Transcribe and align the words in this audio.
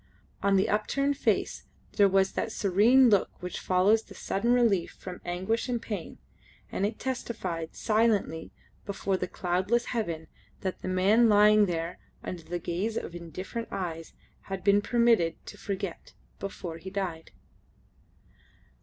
On 0.41 0.55
the 0.55 0.67
upturned 0.67 1.15
face 1.15 1.65
there 1.91 2.07
was 2.09 2.31
that 2.31 2.51
serene 2.51 3.07
look 3.11 3.29
which 3.39 3.59
follows 3.59 4.01
the 4.01 4.15
sudden 4.15 4.51
relief 4.51 4.93
from 4.99 5.21
anguish 5.23 5.69
and 5.69 5.79
pain, 5.79 6.17
and 6.71 6.87
it 6.87 6.97
testified 6.97 7.75
silently 7.75 8.51
before 8.83 9.15
the 9.15 9.27
cloudless 9.27 9.85
heaven 9.93 10.25
that 10.61 10.81
the 10.81 10.87
man 10.87 11.29
lying 11.29 11.67
there 11.67 11.99
under 12.23 12.41
the 12.41 12.57
gaze 12.57 12.97
of 12.97 13.13
indifferent 13.13 13.67
eyes 13.71 14.15
had 14.49 14.63
been 14.63 14.81
permitted 14.81 15.35
to 15.45 15.55
forget 15.55 16.13
before 16.39 16.79
he 16.79 16.89
died. 16.89 17.29